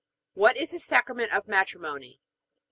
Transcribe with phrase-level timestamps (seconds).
[0.33, 2.21] What is the Sacrament of Matrimony?